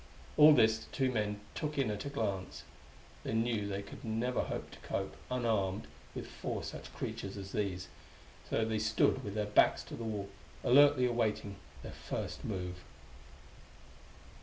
All 0.35 0.51
this 0.53 0.79
the 0.79 0.91
two 0.91 1.11
men 1.11 1.41
took 1.53 1.77
in 1.77 1.91
at 1.91 2.05
a 2.05 2.09
glance. 2.09 2.63
They 3.23 3.33
knew 3.33 3.67
they 3.67 3.83
could 3.83 4.03
never 4.03 4.41
hope 4.41 4.71
to 4.71 4.79
cope, 4.79 5.15
unarmed, 5.29 5.85
with 6.15 6.25
four 6.25 6.63
such 6.63 6.91
creatures 6.95 7.37
as 7.37 7.51
these, 7.51 7.87
so 8.49 8.65
they 8.65 8.79
stood 8.79 9.23
with 9.23 9.35
their 9.35 9.45
backs 9.45 9.83
to 9.83 9.95
the 9.95 10.03
wall, 10.03 10.29
alertly 10.63 11.05
awaiting 11.05 11.57
their 11.83 11.91
first 11.93 12.43
move. 12.43 12.79